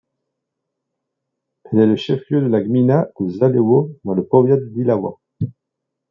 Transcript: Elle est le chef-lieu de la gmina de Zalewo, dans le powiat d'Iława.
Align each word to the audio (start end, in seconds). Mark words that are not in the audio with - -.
Elle 1.71 1.77
est 1.81 1.85
le 1.85 1.95
chef-lieu 1.95 2.41
de 2.41 2.47
la 2.47 2.63
gmina 2.63 3.09
de 3.19 3.29
Zalewo, 3.29 3.99
dans 4.03 4.15
le 4.15 4.25
powiat 4.25 4.57
d'Iława. 4.57 5.11